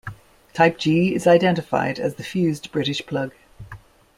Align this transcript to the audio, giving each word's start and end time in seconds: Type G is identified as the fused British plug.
Type 0.55 0.79
G 0.79 1.13
is 1.13 1.27
identified 1.27 1.99
as 1.99 2.15
the 2.15 2.23
fused 2.23 2.71
British 2.71 3.05
plug. 3.05 3.33